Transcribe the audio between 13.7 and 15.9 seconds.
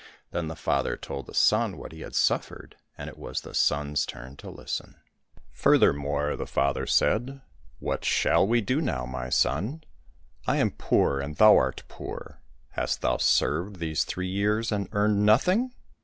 these three years and earned nothing